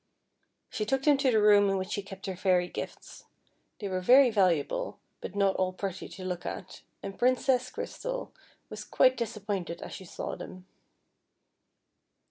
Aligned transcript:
She 0.71 0.83
took 0.83 1.03
them 1.03 1.17
to 1.19 1.29
the 1.29 1.39
room 1.39 1.69
in 1.69 1.77
which 1.77 1.91
she 1.91 2.01
kept 2.01 2.25
her 2.25 2.35
fairy 2.35 2.67
gifts. 2.67 3.25
They 3.77 3.87
were 3.87 4.01
very 4.01 4.31
valuable, 4.31 4.97
but 5.19 5.35
not 5.35 5.55
all 5.57 5.73
pretty 5.73 6.09
to 6.09 6.25
look 6.25 6.43
at, 6.43 6.81
and 7.03 7.19
Princess 7.19 7.69
Crystal 7.69 8.33
was 8.67 8.83
quite 8.83 9.15
dis 9.15 9.37
appointed 9.37 9.79
as 9.83 9.93
she 9.93 10.05
saw 10.05 10.35
them. 10.35 10.65